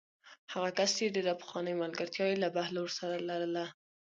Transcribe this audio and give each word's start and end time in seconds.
هغه 0.53 0.69
کس 0.77 0.89
چې 0.97 1.13
ډېره 1.15 1.33
پخوانۍ 1.41 1.73
ملګرتیا 1.83 2.25
یې 2.29 2.41
له 2.43 2.49
بهلول 2.55 2.89
سره 2.99 3.15
لرله. 3.29 3.65